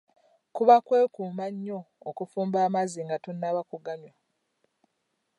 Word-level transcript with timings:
Kuba 0.55 0.75
kwekuuma 0.85 1.45
nnyo 1.53 1.79
okufumba 2.09 2.57
amazzi 2.67 2.99
nga 3.05 3.17
tonnaba 3.23 3.61
ku 3.69 3.77
ganywa. 3.85 4.13